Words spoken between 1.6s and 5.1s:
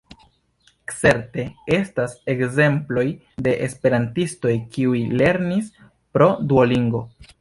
estas ekzemploj de esperantistoj kiuj